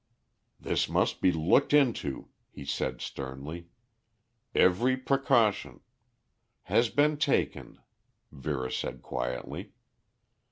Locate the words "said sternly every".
2.65-4.97